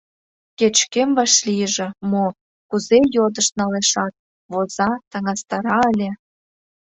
Кеч-кӧм 0.57 1.09
вашлийже— 1.17 1.87
мо, 2.11 2.25
кузе– 2.69 2.99
йодышт 3.15 3.53
налешат, 3.59 4.13
воза, 4.51 4.89
таҥастара 5.11 5.77
ыле... 5.91 6.09